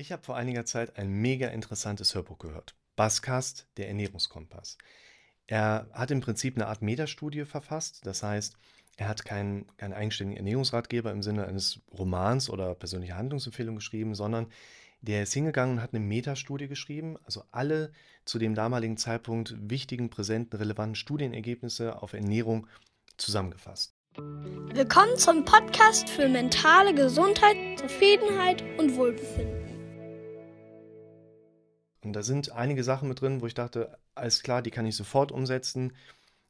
[0.00, 2.74] Ich habe vor einiger Zeit ein mega interessantes Hörbuch gehört.
[2.96, 4.78] Buzzcast, der Ernährungskompass.
[5.46, 8.06] Er hat im Prinzip eine Art Metastudie verfasst.
[8.06, 8.56] Das heißt,
[8.96, 14.46] er hat keinen, keinen eigenständigen Ernährungsratgeber im Sinne eines Romans oder persönlicher Handlungsempfehlung geschrieben, sondern
[15.02, 17.92] der ist hingegangen und hat eine Metastudie geschrieben, also alle
[18.24, 22.66] zu dem damaligen Zeitpunkt wichtigen, präsenten, relevanten Studienergebnisse auf Ernährung
[23.18, 23.94] zusammengefasst.
[24.16, 29.69] Willkommen zum Podcast für mentale Gesundheit, Zufriedenheit und Wohlbefinden.
[32.02, 34.96] Und da sind einige Sachen mit drin, wo ich dachte, alles klar, die kann ich
[34.96, 35.92] sofort umsetzen.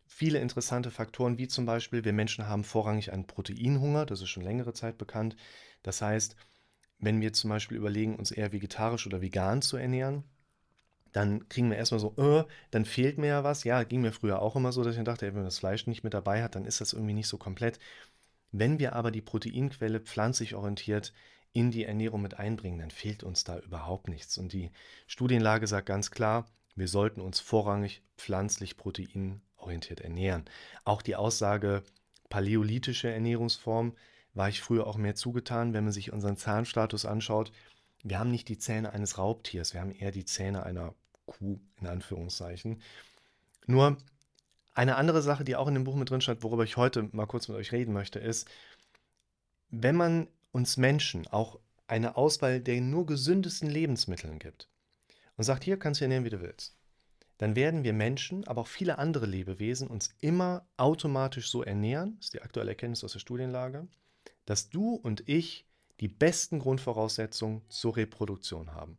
[0.06, 4.42] Viele interessante Faktoren, wie zum Beispiel, wir Menschen haben vorrangig einen Proteinhunger, das ist schon
[4.42, 5.36] längere Zeit bekannt.
[5.82, 6.36] Das heißt,
[6.98, 10.24] wenn wir zum Beispiel überlegen, uns eher vegetarisch oder vegan zu ernähren,
[11.12, 13.64] dann kriegen wir erstmal so, äh, dann fehlt mir ja was.
[13.64, 15.86] Ja, ging mir früher auch immer so, dass ich dachte, ey, wenn man das Fleisch
[15.86, 17.78] nicht mit dabei hat, dann ist das irgendwie nicht so komplett.
[18.52, 21.12] Wenn wir aber die Proteinquelle pflanzlich orientiert
[21.52, 24.38] in die Ernährung mit einbringen, dann fehlt uns da überhaupt nichts.
[24.38, 24.70] Und die
[25.06, 30.44] Studienlage sagt ganz klar, wir sollten uns vorrangig pflanzlich proteinorientiert ernähren.
[30.84, 31.82] Auch die Aussage
[32.28, 33.96] paläolithische Ernährungsform
[34.34, 37.50] war ich früher auch mehr zugetan, wenn man sich unseren Zahnstatus anschaut.
[38.02, 40.94] Wir haben nicht die Zähne eines Raubtiers, wir haben eher die Zähne einer
[41.26, 42.80] Kuh, in Anführungszeichen.
[43.66, 43.96] Nur
[44.74, 47.26] eine andere Sache, die auch in dem Buch mit drin steht, worüber ich heute mal
[47.26, 48.48] kurz mit euch reden möchte, ist,
[49.70, 54.68] wenn man uns Menschen auch eine Auswahl der nur gesündesten Lebensmitteln gibt
[55.36, 56.76] und sagt, hier kannst du ernähren, wie du willst,
[57.38, 62.26] dann werden wir Menschen, aber auch viele andere Lebewesen uns immer automatisch so ernähren, das
[62.26, 63.88] ist die aktuelle Erkenntnis aus der Studienlage,
[64.44, 65.66] dass du und ich
[66.00, 68.98] die besten Grundvoraussetzungen zur Reproduktion haben.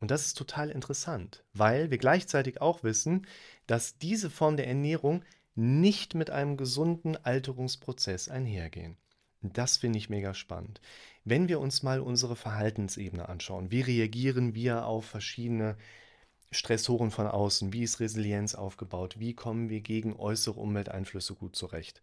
[0.00, 3.26] Und das ist total interessant, weil wir gleichzeitig auch wissen,
[3.66, 8.96] dass diese Form der Ernährung nicht mit einem gesunden Alterungsprozess einhergehen.
[9.42, 10.80] Das finde ich mega spannend.
[11.24, 15.76] Wenn wir uns mal unsere Verhaltensebene anschauen, wie reagieren wir auf verschiedene
[16.50, 22.02] Stressoren von außen, wie ist Resilienz aufgebaut, wie kommen wir gegen äußere Umwelteinflüsse gut zurecht.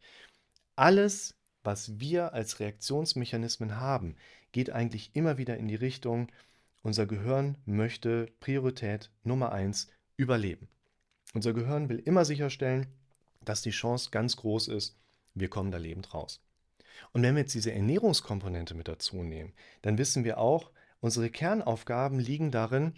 [0.76, 4.16] Alles, was wir als Reaktionsmechanismen haben,
[4.52, 6.28] geht eigentlich immer wieder in die Richtung,
[6.82, 9.88] unser Gehirn möchte Priorität Nummer eins
[10.18, 10.68] überleben.
[11.34, 12.88] Unser Gehirn will immer sicherstellen,
[13.46, 14.98] dass die Chance ganz groß ist,
[15.34, 16.42] wir kommen da lebend raus.
[17.12, 22.20] Und wenn wir jetzt diese Ernährungskomponente mit dazu nehmen, dann wissen wir auch, unsere Kernaufgaben
[22.20, 22.94] liegen darin,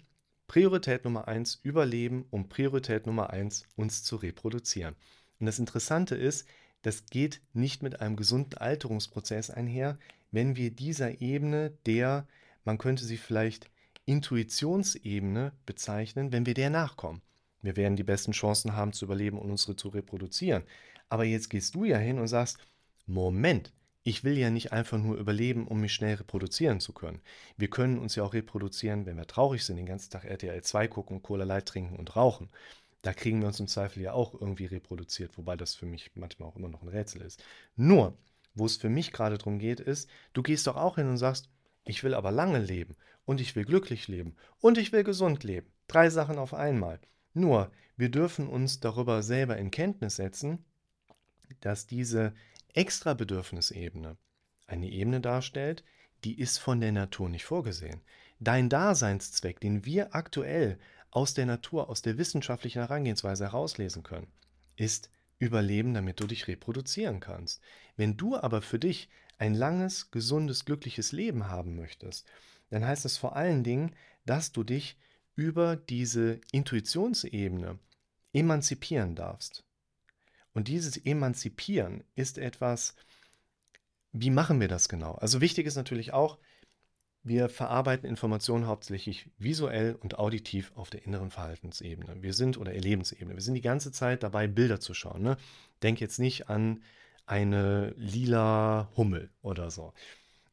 [0.46, 4.94] Priorität Nummer eins Überleben und Priorität Nummer eins uns zu reproduzieren.
[5.40, 6.46] Und das Interessante ist,
[6.82, 9.98] das geht nicht mit einem gesunden Alterungsprozess einher,
[10.30, 12.28] wenn wir dieser Ebene der,
[12.64, 13.70] man könnte sie vielleicht
[14.04, 17.22] Intuitionsebene bezeichnen, wenn wir der nachkommen.
[17.60, 20.62] Wir werden die besten Chancen haben zu überleben und unsere zu reproduzieren.
[21.08, 22.58] Aber jetzt gehst du ja hin und sagst,
[23.06, 23.72] Moment,
[24.06, 27.20] ich will ja nicht einfach nur überleben, um mich schnell reproduzieren zu können.
[27.56, 30.86] Wir können uns ja auch reproduzieren, wenn wir traurig sind, den ganzen Tag RTL 2
[30.86, 32.48] gucken, Cola Light trinken und rauchen.
[33.02, 36.48] Da kriegen wir uns im Zweifel ja auch irgendwie reproduziert, wobei das für mich manchmal
[36.48, 37.42] auch immer noch ein Rätsel ist.
[37.74, 38.16] Nur,
[38.54, 41.48] wo es für mich gerade darum geht, ist, du gehst doch auch hin und sagst,
[41.84, 45.66] ich will aber lange leben und ich will glücklich leben und ich will gesund leben.
[45.88, 47.00] Drei Sachen auf einmal.
[47.34, 50.64] Nur, wir dürfen uns darüber selber in Kenntnis setzen,
[51.60, 52.34] dass diese
[52.76, 54.16] Extrabedürfnisebene
[54.66, 55.84] eine Ebene darstellt,
[56.24, 58.00] die ist von der Natur nicht vorgesehen.
[58.40, 60.78] Dein Daseinszweck, den wir aktuell
[61.10, 64.28] aus der Natur, aus der wissenschaftlichen Herangehensweise herauslesen können,
[64.76, 67.60] ist Überleben, damit du dich reproduzieren kannst.
[67.96, 72.26] Wenn du aber für dich ein langes, gesundes, glückliches Leben haben möchtest,
[72.70, 73.94] dann heißt das vor allen Dingen,
[74.24, 74.96] dass du dich
[75.34, 77.78] über diese Intuitionsebene
[78.32, 79.65] emanzipieren darfst.
[80.56, 82.94] Und dieses Emanzipieren ist etwas,
[84.12, 85.12] wie machen wir das genau?
[85.16, 86.38] Also wichtig ist natürlich auch,
[87.22, 92.22] wir verarbeiten Informationen hauptsächlich visuell und auditiv auf der inneren Verhaltensebene.
[92.22, 93.34] Wir sind oder Erlebensebene.
[93.34, 95.20] Wir sind die ganze Zeit dabei, Bilder zu schauen.
[95.20, 95.36] Ne?
[95.82, 96.82] Denk jetzt nicht an
[97.26, 99.92] eine lila Hummel oder so.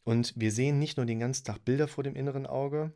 [0.03, 2.91] Und wir sehen nicht nur den ganzen Tag Bilder vor dem inneren Auge,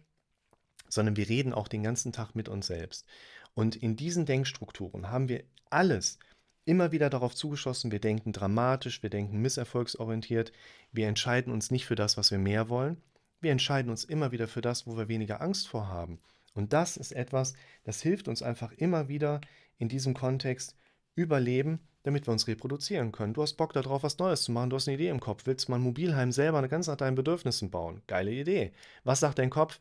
[0.89, 3.05] sondern wir reden auch den ganzen Tag mit uns selbst.
[3.53, 6.19] Und in diesen Denkstrukturen haben wir alles,
[6.67, 10.51] immer wieder darauf zugeschossen, wir denken dramatisch, wir denken misserfolgsorientiert,
[10.91, 12.97] wir entscheiden uns nicht für das, was wir mehr wollen,
[13.39, 16.19] wir entscheiden uns immer wieder für das, wo wir weniger Angst vor haben.
[16.53, 17.53] Und das ist etwas,
[17.83, 19.41] das hilft uns einfach immer wieder
[19.77, 20.75] in diesem Kontext
[21.15, 23.33] überleben, damit wir uns reproduzieren können.
[23.33, 25.69] Du hast Bock darauf, was Neues zu machen, du hast eine Idee im Kopf, willst
[25.69, 28.01] mal ein Mobilheim selber ganz nach deinen Bedürfnissen bauen.
[28.07, 28.73] Geile Idee.
[29.03, 29.79] Was sagt dein Kopf?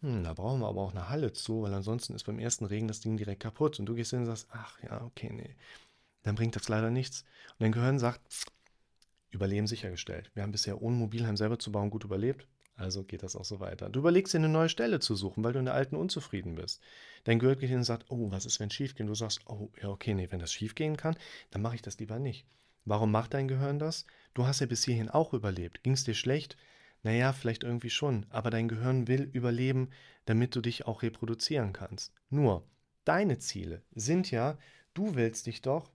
[0.00, 2.88] Hm, da brauchen wir aber auch eine Halle zu, weil ansonsten ist beim ersten Regen
[2.88, 3.80] das Ding direkt kaputt.
[3.80, 5.56] Und du gehst hin und sagst, ach ja, okay, nee
[6.22, 7.24] dann bringt das leider nichts.
[7.52, 8.20] Und dein Gehirn sagt,
[9.30, 10.30] Überleben sichergestellt.
[10.34, 12.48] Wir haben bisher ohne Mobilheim selber zu bauen gut überlebt.
[12.74, 13.90] Also geht das auch so weiter.
[13.90, 16.80] Du überlegst dir eine neue Stelle zu suchen, weil du in der alten unzufrieden bist.
[17.24, 19.06] Dein Gehirn geht hin und sagt, oh, was ist, wenn schief geht?
[19.06, 21.16] Du sagst, oh, ja, okay, nee, wenn das schief gehen kann,
[21.50, 22.46] dann mache ich das lieber nicht.
[22.86, 24.06] Warum macht dein Gehirn das?
[24.34, 25.84] Du hast ja bis hierhin auch überlebt.
[25.84, 26.56] Ging es dir schlecht?
[27.02, 29.90] Naja, vielleicht irgendwie schon, aber dein Gehirn will überleben,
[30.24, 32.12] damit du dich auch reproduzieren kannst.
[32.30, 32.64] Nur,
[33.04, 34.58] deine Ziele sind ja,
[34.94, 35.90] du willst dich doch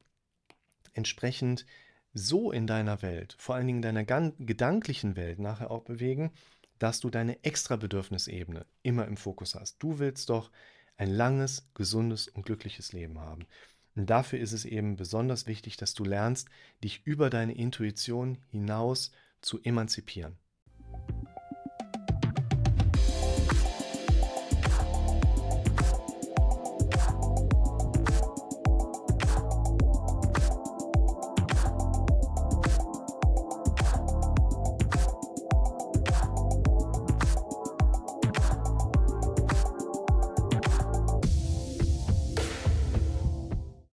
[0.95, 1.65] entsprechend
[2.13, 6.31] so in deiner Welt, vor allen Dingen deiner gedanklichen Welt nachher auch bewegen,
[6.79, 9.81] dass du deine Extrabedürfnisebene immer im Fokus hast.
[9.83, 10.51] Du willst doch
[10.97, 13.45] ein langes, gesundes und glückliches Leben haben.
[13.95, 16.49] Und dafür ist es eben besonders wichtig, dass du lernst,
[16.83, 19.11] dich über deine Intuition hinaus
[19.41, 20.37] zu emanzipieren.